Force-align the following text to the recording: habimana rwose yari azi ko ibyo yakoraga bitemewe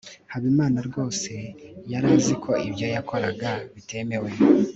habimana 0.31 0.79
rwose 0.87 1.31
yari 1.91 2.07
azi 2.15 2.33
ko 2.43 2.51
ibyo 2.67 2.85
yakoraga 2.95 3.49
bitemewe 3.73 4.29